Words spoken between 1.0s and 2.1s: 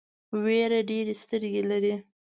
سترګې لري.